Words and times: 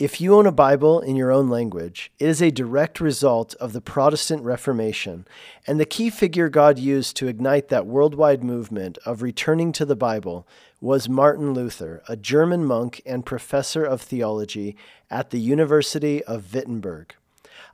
If 0.00 0.18
you 0.18 0.34
own 0.34 0.46
a 0.46 0.50
Bible 0.50 1.00
in 1.00 1.14
your 1.14 1.30
own 1.30 1.50
language, 1.50 2.10
it 2.18 2.26
is 2.26 2.40
a 2.40 2.50
direct 2.50 3.02
result 3.02 3.54
of 3.56 3.74
the 3.74 3.82
Protestant 3.82 4.42
Reformation, 4.42 5.26
and 5.66 5.78
the 5.78 5.84
key 5.84 6.08
figure 6.08 6.48
God 6.48 6.78
used 6.78 7.16
to 7.16 7.28
ignite 7.28 7.68
that 7.68 7.84
worldwide 7.84 8.42
movement 8.42 8.96
of 9.04 9.20
returning 9.20 9.72
to 9.72 9.84
the 9.84 9.94
Bible 9.94 10.48
was 10.80 11.10
Martin 11.10 11.52
Luther, 11.52 12.02
a 12.08 12.16
German 12.16 12.64
monk 12.64 13.02
and 13.04 13.26
professor 13.26 13.84
of 13.84 14.00
theology 14.00 14.74
at 15.10 15.28
the 15.28 15.38
University 15.38 16.24
of 16.24 16.54
Wittenberg. 16.54 17.14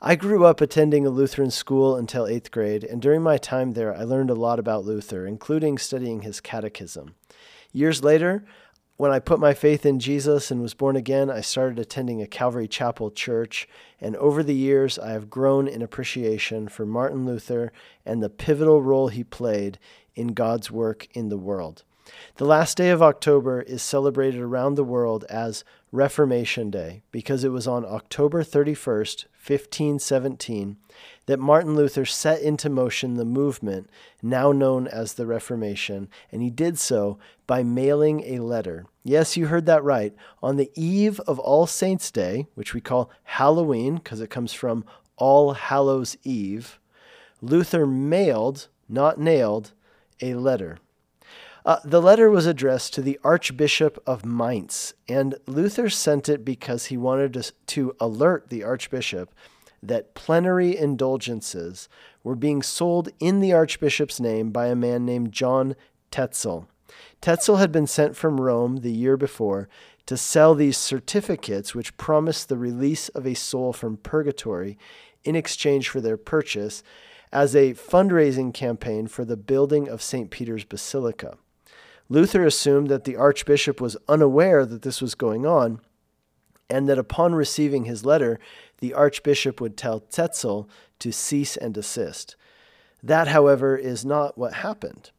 I 0.03 0.17
grew 0.17 0.45
up 0.45 0.61
attending 0.61 1.07
a 1.07 1.11
Lutheran 1.11 1.53
school 1.53 1.95
until 1.95 2.27
eighth 2.27 2.51
grade, 2.51 2.83
and 2.83 3.01
during 3.01 3.23
my 3.23 3.37
time 3.39 3.75
there, 3.75 3.95
I 3.95 4.03
learned 4.03 4.31
a 4.31 4.35
lot 4.35 4.59
about 4.59 4.85
Luther, 4.85 5.29
including 5.29 5.79
studying 5.79 6.23
his 6.23 6.41
catechism. 6.41 7.15
Years 7.73 8.03
later, 8.03 8.45
when 8.97 9.11
I 9.11 9.19
put 9.19 9.39
my 9.39 9.53
faith 9.53 9.85
in 9.85 9.99
Jesus 10.01 10.51
and 10.51 10.63
was 10.63 10.73
born 10.73 10.97
again, 10.97 11.31
I 11.31 11.43
started 11.43 11.79
attending 11.79 12.23
a 12.23 12.27
Calvary 12.27 12.67
Chapel 12.67 13.11
church, 13.11 13.69
and 14.01 14.17
over 14.17 14.43
the 14.43 14.55
years, 14.55 14.99
I 14.99 15.11
have 15.11 15.29
grown 15.29 15.69
in 15.69 15.83
appreciation 15.83 16.69
for 16.69 16.87
Martin 16.87 17.27
Luther 17.27 17.73
and 18.07 18.23
the 18.23 18.31
pivotal 18.31 18.83
role 18.83 19.09
he 19.09 19.23
played 19.23 19.79
in 20.15 20.29
God's 20.29 20.71
work 20.71 21.09
in 21.13 21.29
the 21.29 21.37
world. 21.37 21.85
The 22.37 22.45
last 22.45 22.77
day 22.77 22.91
of 22.91 23.03
October 23.03 23.63
is 23.63 23.83
celebrated 23.83 24.41
around 24.41 24.75
the 24.75 24.85
world 24.85 25.25
as 25.29 25.65
Reformation 25.93 26.71
Day 26.71 27.03
because 27.11 27.45
it 27.45 27.49
was 27.49 27.67
on 27.67 27.85
October 27.85 28.43
31st, 28.43 29.25
1517, 29.47 30.77
that 31.27 31.39
Martin 31.39 31.75
Luther 31.75 32.05
set 32.05 32.43
into 32.43 32.69
motion 32.69 33.15
the 33.15 33.25
movement 33.25 33.89
now 34.23 34.53
known 34.53 34.87
as 34.87 35.15
the 35.15 35.27
Reformation, 35.27 36.09
and 36.31 36.43
he 36.43 36.51
did 36.51 36.79
so 36.79 37.19
by 37.47 37.63
mailing 37.63 38.23
a 38.25 38.41
letter. 38.41 38.87
Yes, 39.05 39.37
you 39.37 39.47
heard 39.47 39.67
that 39.67 39.85
right. 39.85 40.15
On 40.43 40.57
the 40.57 40.71
eve 40.75 41.21
of 41.21 41.39
All 41.39 41.67
Saints' 41.67 42.11
Day, 42.11 42.47
which 42.55 42.75
we 42.75 42.81
call 42.81 43.11
Halloween 43.25 43.97
because 43.97 44.21
it 44.21 44.31
comes 44.31 44.53
from 44.53 44.85
All 45.17 45.53
Hallows 45.55 46.17
Eve, 46.25 46.79
Luther 47.41 47.87
mailed, 47.87 48.69
not 48.89 49.19
nailed, 49.19 49.73
a 50.21 50.35
letter. 50.35 50.79
Uh, 51.67 51.81
the 51.85 52.01
letter 52.01 52.31
was 52.31 52.47
addressed 52.47 52.95
to 52.95 53.03
the 53.03 53.19
Archbishop 53.25 54.01
of 54.07 54.25
Mainz, 54.25 54.95
and 55.09 55.35
Luther 55.49 55.91
sent 55.91 56.29
it 56.29 56.45
because 56.45 56.87
he 56.87 56.97
wanted 56.97 57.33
to, 57.35 57.53
to 57.67 57.97
alert 57.99 58.51
the 58.51 58.63
Archbishop 58.63 59.35
that 59.83 60.15
plenary 60.15 60.77
indulgences 60.77 61.89
were 62.23 62.37
being 62.37 62.63
sold 62.63 63.09
in 63.19 63.41
the 63.41 63.53
Archbishop's 63.53 64.21
name 64.21 64.51
by 64.51 64.69
a 64.69 64.77
man 64.77 65.05
named 65.05 65.33
John 65.33 65.75
Tetzel. 66.13 66.69
Tetzel 67.21 67.57
had 67.57 67.73
been 67.73 67.89
sent 67.89 68.15
from 68.15 68.41
Rome 68.41 68.77
the 68.77 68.93
year 68.93 69.17
before 69.17 69.69
to 70.07 70.17
sell 70.17 70.55
these 70.55 70.79
certificates 70.79 71.75
which 71.75 71.97
promised 71.97 72.49
the 72.49 72.57
release 72.57 73.09
of 73.09 73.27
a 73.27 73.35
soul 73.35 73.73
from 73.73 73.97
purgatory 73.97 74.79
in 75.25 75.35
exchange 75.35 75.89
for 75.89 76.01
their 76.01 76.17
purchase 76.17 76.85
as 77.33 77.57
a 77.57 77.75
fundraising 77.75 78.55
campaign 78.55 79.09
for 79.09 79.25
the 79.25 79.37
building 79.37 79.89
of 79.89 80.01
St. 80.01 80.31
Peter's 80.31 80.63
Basilica. 80.63 81.37
Luther 82.09 82.45
assumed 82.45 82.89
that 82.89 83.05
the 83.05 83.17
archbishop 83.17 83.81
was 83.81 83.97
unaware 84.09 84.65
that 84.65 84.83
this 84.83 85.03
was 85.03 85.15
going 85.15 85.45
on, 85.45 85.81
and 86.69 86.89
that 86.89 86.99
upon 86.99 87.35
receiving 87.35 87.85
his 87.85 88.05
letter, 88.05 88.39
the 88.79 88.95
archbishop 88.95 89.61
would 89.61 89.77
tell 89.77 90.01
Tetzel 90.01 90.69
to 90.99 91.13
cease 91.13 91.57
and 91.57 91.75
desist. 91.75 92.37
That, 93.03 93.29
however, 93.29 93.77
is 93.77 94.05
not 94.05 94.37
what 94.37 94.55
happened. 94.55 95.11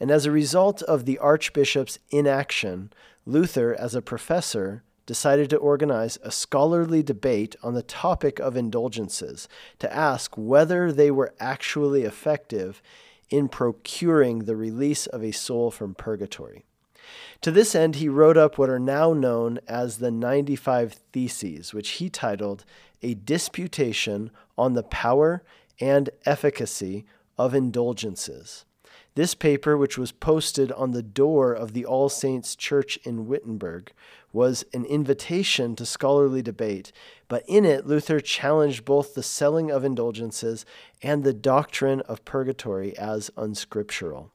And 0.00 0.10
as 0.10 0.26
a 0.26 0.30
result 0.30 0.82
of 0.82 1.04
the 1.04 1.18
archbishop's 1.18 1.98
inaction, 2.10 2.92
Luther, 3.26 3.74
as 3.74 3.94
a 3.94 4.02
professor, 4.02 4.82
decided 5.06 5.48
to 5.50 5.56
organize 5.56 6.18
a 6.22 6.30
scholarly 6.30 7.02
debate 7.02 7.56
on 7.62 7.74
the 7.74 7.82
topic 7.82 8.38
of 8.38 8.56
indulgences 8.56 9.48
to 9.78 9.92
ask 9.94 10.36
whether 10.36 10.92
they 10.92 11.10
were 11.10 11.32
actually 11.40 12.02
effective 12.02 12.82
in 13.30 13.48
procuring 13.48 14.40
the 14.40 14.56
release 14.56 15.06
of 15.06 15.22
a 15.22 15.32
soul 15.32 15.70
from 15.70 15.94
purgatory. 15.94 16.64
To 17.42 17.50
this 17.50 17.74
end, 17.74 17.96
he 17.96 18.08
wrote 18.08 18.36
up 18.36 18.58
what 18.58 18.70
are 18.70 18.78
now 18.78 19.12
known 19.12 19.60
as 19.66 19.98
the 19.98 20.10
95 20.10 20.94
Theses, 21.12 21.72
which 21.72 21.90
he 21.90 22.10
titled 22.10 22.64
A 23.02 23.14
Disputation 23.14 24.30
on 24.56 24.74
the 24.74 24.82
Power 24.82 25.42
and 25.80 26.10
Efficacy 26.26 27.06
of 27.38 27.54
Indulgences. 27.54 28.64
This 29.18 29.34
paper, 29.34 29.76
which 29.76 29.98
was 29.98 30.12
posted 30.12 30.70
on 30.70 30.92
the 30.92 31.02
door 31.02 31.52
of 31.52 31.72
the 31.72 31.84
All 31.84 32.08
Saints 32.08 32.54
Church 32.54 32.98
in 32.98 33.26
Wittenberg, 33.26 33.90
was 34.32 34.64
an 34.72 34.84
invitation 34.84 35.74
to 35.74 35.84
scholarly 35.84 36.40
debate, 36.40 36.92
but 37.26 37.42
in 37.48 37.64
it, 37.64 37.84
Luther 37.84 38.20
challenged 38.20 38.84
both 38.84 39.16
the 39.16 39.24
selling 39.24 39.72
of 39.72 39.82
indulgences 39.82 40.64
and 41.02 41.24
the 41.24 41.32
doctrine 41.32 42.00
of 42.02 42.24
purgatory 42.24 42.96
as 42.96 43.28
unscriptural. 43.36 44.30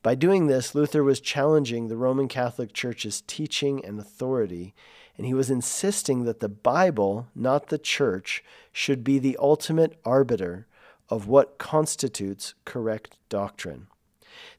By 0.00 0.14
doing 0.14 0.46
this, 0.46 0.76
Luther 0.76 1.02
was 1.02 1.20
challenging 1.20 1.88
the 1.88 1.96
Roman 1.96 2.28
Catholic 2.28 2.72
Church's 2.72 3.24
teaching 3.26 3.84
and 3.84 3.98
authority, 3.98 4.76
and 5.18 5.26
he 5.26 5.34
was 5.34 5.50
insisting 5.50 6.22
that 6.22 6.38
the 6.38 6.48
Bible, 6.48 7.26
not 7.34 7.66
the 7.66 7.78
Church, 7.78 8.44
should 8.70 9.02
be 9.02 9.18
the 9.18 9.36
ultimate 9.40 9.98
arbiter 10.04 10.68
of 11.08 11.26
what 11.26 11.58
constitutes 11.58 12.54
correct 12.64 13.16
doctrine. 13.28 13.88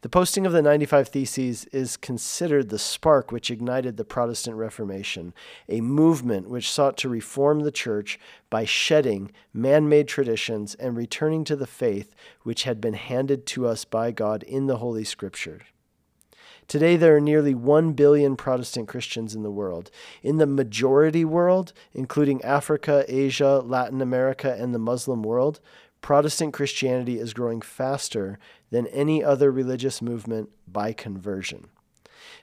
The 0.01 0.09
posting 0.09 0.45
of 0.45 0.51
the 0.51 0.61
95 0.61 1.09
Theses 1.09 1.65
is 1.65 1.97
considered 1.97 2.69
the 2.69 2.79
spark 2.79 3.31
which 3.31 3.51
ignited 3.51 3.97
the 3.97 4.03
Protestant 4.03 4.57
Reformation, 4.57 5.33
a 5.69 5.81
movement 5.81 6.49
which 6.49 6.71
sought 6.71 6.97
to 6.97 7.09
reform 7.09 7.59
the 7.61 7.71
Church 7.71 8.19
by 8.49 8.65
shedding 8.65 9.31
man 9.53 9.87
made 9.87 10.07
traditions 10.07 10.75
and 10.75 10.97
returning 10.97 11.43
to 11.43 11.55
the 11.55 11.67
faith 11.67 12.15
which 12.43 12.63
had 12.63 12.81
been 12.81 12.95
handed 12.95 13.45
to 13.47 13.67
us 13.67 13.85
by 13.85 14.11
God 14.11 14.43
in 14.43 14.67
the 14.67 14.77
Holy 14.77 15.03
Scriptures. 15.03 15.61
Today, 16.67 16.95
there 16.95 17.17
are 17.17 17.19
nearly 17.19 17.53
1 17.53 17.91
billion 17.93 18.37
Protestant 18.37 18.87
Christians 18.87 19.35
in 19.35 19.43
the 19.43 19.51
world. 19.51 19.91
In 20.23 20.37
the 20.37 20.45
majority 20.45 21.25
world, 21.25 21.73
including 21.93 22.41
Africa, 22.43 23.03
Asia, 23.09 23.59
Latin 23.59 24.01
America, 24.01 24.55
and 24.57 24.73
the 24.73 24.79
Muslim 24.79 25.21
world, 25.21 25.59
Protestant 26.01 26.53
Christianity 26.53 27.19
is 27.19 27.33
growing 27.33 27.61
faster 27.61 28.39
than 28.71 28.87
any 28.87 29.23
other 29.23 29.51
religious 29.51 30.01
movement 30.01 30.49
by 30.67 30.93
conversion. 30.93 31.69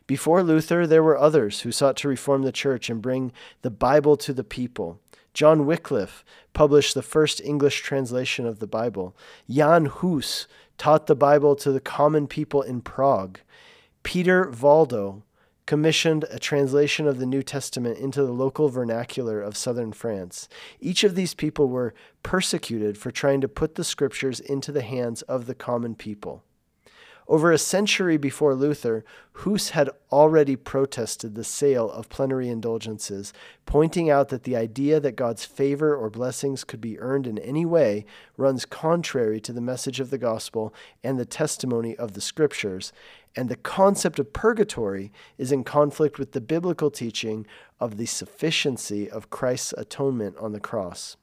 Before 0.07 0.43
Luther, 0.43 0.87
there 0.87 1.03
were 1.03 1.19
others 1.19 1.61
who 1.61 1.73
sought 1.73 1.97
to 1.99 2.09
reform 2.09 2.43
the 2.43 2.53
church 2.53 2.89
and 2.89 3.03
bring 3.03 3.33
the 3.63 3.71
Bible 3.71 4.17
to 4.19 4.33
the 4.33 4.45
people. 4.45 5.01
John 5.35 5.67
Wycliffe 5.67 6.25
published 6.53 6.95
the 6.95 7.03
first 7.03 7.41
English 7.41 7.83
translation 7.83 8.47
of 8.47 8.59
the 8.59 8.67
Bible. 8.67 9.17
Jan 9.49 9.87
Hus 9.87 10.49
taught 10.79 11.07
the 11.07 11.15
Bible 11.15 11.55
to 11.57 11.71
the 11.71 11.81
common 11.81 12.27
people 12.27 12.63
in 12.63 12.81
Prague. 12.81 13.41
Peter 14.03 14.47
Valdo 14.47 15.23
commissioned 15.69 16.25
a 16.31 16.39
translation 16.39 17.07
of 17.07 17.19
the 17.19 17.27
New 17.27 17.43
Testament 17.43 17.99
into 17.99 18.25
the 18.25 18.33
local 18.33 18.71
vernacular 18.71 19.43
of 19.43 19.55
southern 19.55 19.93
France. 19.93 20.49
Each 20.81 21.05
of 21.05 21.15
these 21.15 21.35
people 21.35 21.69
were 21.69 21.93
persecuted 22.23 22.97
for 22.97 23.11
trying 23.11 23.43
to 23.43 23.49
put 23.49 23.75
the 23.75 23.85
scriptures 23.85 24.41
into 24.41 24.73
the 24.73 24.81
hands 24.81 25.21
of 25.21 25.45
the 25.45 25.55
common 25.55 25.95
people. 25.95 26.43
Over 27.31 27.53
a 27.53 27.59
century 27.59 28.17
before 28.17 28.55
Luther, 28.55 29.05
Hus 29.33 29.71
had 29.71 29.91
already 30.11 30.57
protested 30.57 31.35
the 31.35 31.45
sale 31.45 31.91
of 31.91 32.09
plenary 32.09 32.49
indulgences, 32.49 33.35
pointing 33.67 34.09
out 34.09 34.31
that 34.31 34.45
the 34.45 34.57
idea 34.57 34.99
that 34.99 35.15
God's 35.15 35.45
favor 35.45 35.95
or 35.95 36.09
blessings 36.09 36.65
could 36.65 36.81
be 36.81 36.99
earned 36.99 37.27
in 37.27 37.37
any 37.39 37.67
way 37.67 38.07
runs 38.39 38.65
contrary 38.65 39.43
to 39.43 39.53
the 39.53 39.61
message 39.61 40.01
of 40.01 40.09
the 40.09 40.17
gospel 40.17 40.73
and 41.05 41.19
the 41.19 41.27
testimony 41.27 41.95
of 41.95 42.15
the 42.15 42.23
scriptures, 42.23 42.95
and 43.37 43.51
the 43.51 43.57
concept 43.57 44.19
of 44.19 44.33
purgatory 44.33 45.13
is 45.37 45.53
in 45.53 45.65
conflict 45.65 46.19
with 46.19 46.33
the 46.33 46.41
biblical 46.41 46.91
teaching 46.91 47.47
of 47.79 47.99
the 47.99 48.07
sufficiency 48.07 49.09
of 49.09 49.29
Christ's 49.29 49.75
atonement 49.77 50.39
on 50.39 50.53
the 50.53 50.61
cross. 50.61 51.19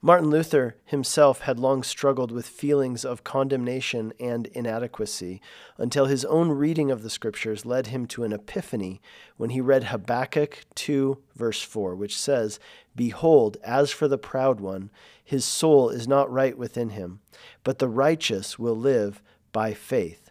Martin 0.00 0.30
Luther 0.30 0.76
himself 0.84 1.40
had 1.40 1.58
long 1.58 1.82
struggled 1.82 2.30
with 2.30 2.48
feelings 2.48 3.04
of 3.04 3.24
condemnation 3.24 4.12
and 4.18 4.46
inadequacy 4.48 5.40
until 5.76 6.06
his 6.06 6.24
own 6.24 6.50
reading 6.50 6.90
of 6.90 7.02
the 7.02 7.10
scriptures 7.10 7.66
led 7.66 7.88
him 7.88 8.06
to 8.06 8.24
an 8.24 8.32
epiphany 8.32 9.00
when 9.36 9.50
he 9.50 9.60
read 9.60 9.84
Habakkuk 9.84 10.64
2, 10.74 11.18
verse 11.34 11.60
4, 11.60 11.94
which 11.94 12.16
says, 12.16 12.58
Behold, 12.96 13.56
as 13.62 13.90
for 13.90 14.08
the 14.08 14.18
proud 14.18 14.60
one, 14.60 14.90
his 15.22 15.44
soul 15.44 15.90
is 15.90 16.08
not 16.08 16.32
right 16.32 16.56
within 16.56 16.90
him, 16.90 17.20
but 17.64 17.78
the 17.78 17.88
righteous 17.88 18.58
will 18.58 18.76
live 18.76 19.20
by 19.52 19.74
faith. 19.74 20.30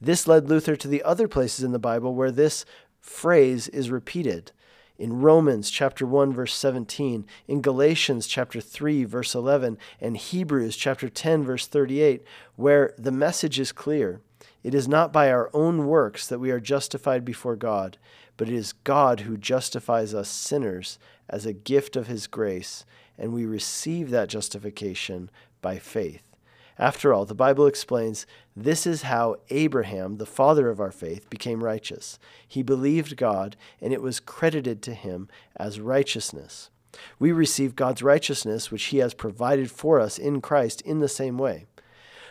This 0.00 0.26
led 0.26 0.48
Luther 0.48 0.76
to 0.76 0.88
the 0.88 1.02
other 1.02 1.28
places 1.28 1.64
in 1.64 1.72
the 1.72 1.78
Bible 1.78 2.14
where 2.14 2.30
this 2.30 2.64
phrase 3.00 3.68
is 3.68 3.90
repeated 3.90 4.52
in 4.98 5.20
Romans 5.20 5.70
chapter 5.70 6.06
1 6.06 6.32
verse 6.32 6.54
17, 6.54 7.26
in 7.48 7.62
Galatians 7.62 8.26
chapter 8.26 8.60
3 8.60 9.04
verse 9.04 9.34
11, 9.34 9.78
and 10.00 10.16
Hebrews 10.16 10.76
chapter 10.76 11.08
10 11.08 11.44
verse 11.44 11.66
38, 11.66 12.22
where 12.56 12.94
the 12.96 13.12
message 13.12 13.58
is 13.58 13.72
clear. 13.72 14.20
It 14.62 14.74
is 14.74 14.88
not 14.88 15.12
by 15.12 15.30
our 15.30 15.50
own 15.52 15.86
works 15.86 16.26
that 16.26 16.38
we 16.38 16.50
are 16.50 16.60
justified 16.60 17.24
before 17.24 17.56
God, 17.56 17.98
but 18.36 18.48
it 18.48 18.54
is 18.54 18.72
God 18.72 19.20
who 19.20 19.36
justifies 19.36 20.14
us 20.14 20.28
sinners 20.28 20.98
as 21.28 21.44
a 21.46 21.52
gift 21.52 21.96
of 21.96 22.06
his 22.06 22.26
grace, 22.26 22.84
and 23.18 23.32
we 23.32 23.44
receive 23.44 24.10
that 24.10 24.28
justification 24.28 25.30
by 25.60 25.78
faith. 25.78 26.33
After 26.78 27.12
all, 27.12 27.24
the 27.24 27.34
Bible 27.34 27.66
explains 27.66 28.26
this 28.56 28.86
is 28.86 29.02
how 29.02 29.36
Abraham, 29.50 30.16
the 30.16 30.26
father 30.26 30.68
of 30.68 30.80
our 30.80 30.90
faith, 30.90 31.30
became 31.30 31.62
righteous. 31.62 32.18
He 32.46 32.62
believed 32.62 33.16
God, 33.16 33.56
and 33.80 33.92
it 33.92 34.02
was 34.02 34.20
credited 34.20 34.82
to 34.82 34.94
him 34.94 35.28
as 35.56 35.80
righteousness. 35.80 36.70
We 37.18 37.32
receive 37.32 37.76
God's 37.76 38.02
righteousness, 38.02 38.70
which 38.70 38.84
he 38.84 38.98
has 38.98 39.14
provided 39.14 39.70
for 39.70 40.00
us 40.00 40.18
in 40.18 40.40
Christ, 40.40 40.80
in 40.80 41.00
the 41.00 41.08
same 41.08 41.38
way. 41.38 41.66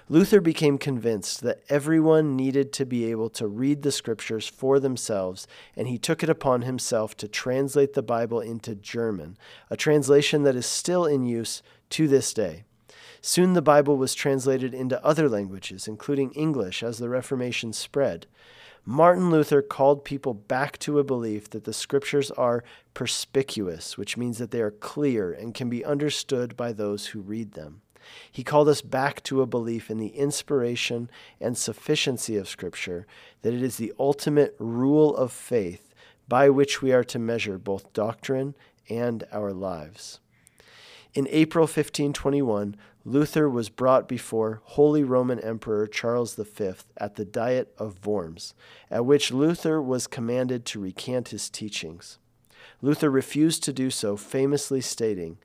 Luther 0.09 0.41
became 0.41 0.77
convinced 0.77 1.41
that 1.41 1.63
everyone 1.69 2.35
needed 2.35 2.73
to 2.73 2.85
be 2.85 3.09
able 3.09 3.29
to 3.29 3.47
read 3.47 3.81
the 3.81 3.91
scriptures 3.91 4.47
for 4.47 4.79
themselves, 4.79 5.47
and 5.77 5.87
he 5.87 5.97
took 5.97 6.21
it 6.21 6.29
upon 6.29 6.63
himself 6.63 7.15
to 7.17 7.27
translate 7.29 7.93
the 7.93 8.03
Bible 8.03 8.41
into 8.41 8.75
German, 8.75 9.37
a 9.69 9.77
translation 9.77 10.43
that 10.43 10.57
is 10.57 10.65
still 10.65 11.05
in 11.05 11.25
use 11.25 11.63
to 11.91 12.09
this 12.09 12.33
day. 12.33 12.65
Soon 13.25 13.53
the 13.53 13.61
Bible 13.61 13.95
was 13.95 14.13
translated 14.13 14.73
into 14.73 15.01
other 15.01 15.29
languages, 15.29 15.87
including 15.87 16.33
English, 16.33 16.83
as 16.83 16.97
the 16.97 17.07
Reformation 17.07 17.71
spread. 17.71 18.27
Martin 18.83 19.31
Luther 19.31 19.61
called 19.61 20.03
people 20.03 20.33
back 20.33 20.77
to 20.79 20.99
a 20.99 21.05
belief 21.05 21.49
that 21.51 21.63
the 21.63 21.71
scriptures 21.71 22.31
are 22.31 22.65
perspicuous, 22.93 23.97
which 23.97 24.17
means 24.17 24.39
that 24.39 24.51
they 24.51 24.59
are 24.59 24.71
clear 24.71 25.31
and 25.31 25.53
can 25.53 25.69
be 25.69 25.85
understood 25.85 26.57
by 26.57 26.73
those 26.73 27.07
who 27.07 27.21
read 27.21 27.53
them. 27.53 27.81
He 28.29 28.43
called 28.43 28.67
us 28.67 28.81
back 28.81 29.23
to 29.23 29.41
a 29.41 29.47
belief 29.47 29.89
in 29.89 29.99
the 29.99 30.07
inspiration 30.07 31.09
and 31.39 31.57
sufficiency 31.57 32.35
of 32.35 32.49
Scripture, 32.49 33.07
that 33.41 33.53
it 33.53 33.63
is 33.63 33.77
the 33.77 33.93
ultimate 33.97 34.53
rule 34.59 35.15
of 35.15 35.31
faith 35.31 35.93
by 36.27 36.49
which 36.49 36.81
we 36.81 36.91
are 36.91 37.05
to 37.05 37.19
measure 37.19 37.57
both 37.57 37.93
doctrine 37.93 38.53
and 38.89 39.23
our 39.31 39.53
lives. 39.53 40.19
In 41.13 41.27
April 41.29 41.63
1521, 41.63 42.75
Luther 43.05 43.49
was 43.49 43.67
brought 43.67 44.07
before 44.07 44.61
Holy 44.63 45.03
Roman 45.03 45.37
Emperor 45.39 45.87
Charles 45.87 46.35
V 46.35 46.71
at 46.97 47.15
the 47.15 47.25
Diet 47.25 47.73
of 47.77 48.05
Worms, 48.05 48.53
at 48.89 49.05
which 49.05 49.31
Luther 49.31 49.81
was 49.81 50.07
commanded 50.07 50.65
to 50.67 50.79
recant 50.79 51.29
his 51.29 51.49
teachings. 51.49 52.17
Luther 52.81 53.09
refused 53.09 53.61
to 53.63 53.73
do 53.73 53.89
so, 53.89 54.15
famously 54.15 54.79
stating, 54.79 55.37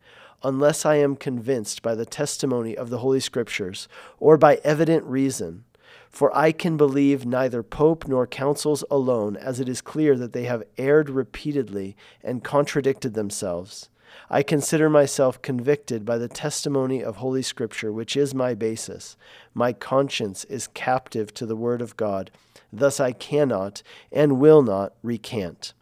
Unless 0.44 0.86
I 0.86 0.96
am 0.96 1.16
convinced 1.16 1.82
by 1.82 1.96
the 1.96 2.06
testimony 2.06 2.76
of 2.76 2.90
the 2.90 2.98
Holy 2.98 3.18
Scriptures, 3.18 3.88
or 4.20 4.36
by 4.36 4.60
evident 4.62 5.02
reason, 5.04 5.64
for 6.08 6.36
I 6.36 6.52
can 6.52 6.76
believe 6.76 7.26
neither 7.26 7.64
pope 7.64 8.06
nor 8.06 8.24
councils 8.24 8.84
alone, 8.88 9.36
as 9.36 9.58
it 9.58 9.68
is 9.68 9.80
clear 9.80 10.16
that 10.16 10.32
they 10.32 10.44
have 10.44 10.62
erred 10.76 11.10
repeatedly 11.10 11.96
and 12.22 12.44
contradicted 12.44 13.14
themselves. 13.14 13.90
I 14.30 14.42
consider 14.42 14.88
myself 14.90 15.40
convicted 15.42 16.04
by 16.04 16.18
the 16.18 16.28
testimony 16.28 17.02
of 17.02 17.16
Holy 17.16 17.42
Scripture, 17.42 17.92
which 17.92 18.16
is 18.16 18.34
my 18.34 18.54
basis. 18.54 19.16
My 19.54 19.72
conscience 19.72 20.44
is 20.44 20.68
captive 20.68 21.32
to 21.34 21.46
the 21.46 21.56
Word 21.56 21.82
of 21.82 21.96
God. 21.96 22.30
Thus 22.72 23.00
I 23.00 23.12
cannot 23.12 23.82
and 24.12 24.40
will 24.40 24.62
not 24.62 24.94
recant. 25.02 25.72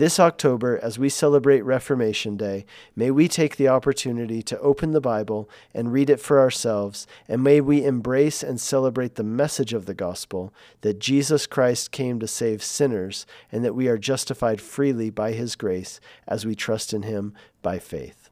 This 0.00 0.18
October, 0.18 0.80
as 0.82 0.98
we 0.98 1.10
celebrate 1.10 1.60
Reformation 1.60 2.38
Day, 2.38 2.64
may 2.96 3.10
we 3.10 3.28
take 3.28 3.56
the 3.56 3.68
opportunity 3.68 4.42
to 4.44 4.58
open 4.60 4.92
the 4.92 4.98
Bible 5.02 5.46
and 5.74 5.92
read 5.92 6.08
it 6.08 6.20
for 6.20 6.40
ourselves, 6.40 7.06
and 7.28 7.44
may 7.44 7.60
we 7.60 7.84
embrace 7.84 8.42
and 8.42 8.58
celebrate 8.58 9.16
the 9.16 9.22
message 9.22 9.74
of 9.74 9.84
the 9.84 9.92
gospel 9.92 10.54
that 10.80 11.00
Jesus 11.00 11.46
Christ 11.46 11.92
came 11.92 12.18
to 12.18 12.26
save 12.26 12.62
sinners 12.62 13.26
and 13.52 13.62
that 13.62 13.74
we 13.74 13.88
are 13.88 13.98
justified 13.98 14.62
freely 14.62 15.10
by 15.10 15.32
his 15.32 15.54
grace 15.54 16.00
as 16.26 16.46
we 16.46 16.54
trust 16.54 16.94
in 16.94 17.02
him 17.02 17.34
by 17.60 17.78
faith. 17.78 18.29